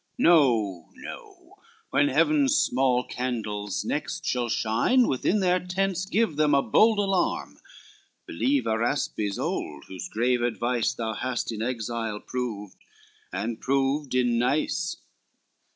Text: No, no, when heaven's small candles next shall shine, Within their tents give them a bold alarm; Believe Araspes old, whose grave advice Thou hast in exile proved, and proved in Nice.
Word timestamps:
No, 0.17 0.89
no, 0.95 1.59
when 1.91 2.07
heaven's 2.07 2.55
small 2.55 3.03
candles 3.03 3.85
next 3.85 4.25
shall 4.25 4.49
shine, 4.49 5.07
Within 5.07 5.41
their 5.41 5.59
tents 5.59 6.07
give 6.07 6.37
them 6.37 6.55
a 6.55 6.63
bold 6.63 6.97
alarm; 6.97 7.59
Believe 8.25 8.65
Araspes 8.65 9.37
old, 9.37 9.83
whose 9.87 10.09
grave 10.09 10.41
advice 10.41 10.91
Thou 10.95 11.13
hast 11.13 11.51
in 11.51 11.61
exile 11.61 12.19
proved, 12.19 12.77
and 13.31 13.61
proved 13.61 14.15
in 14.15 14.39
Nice. 14.39 14.97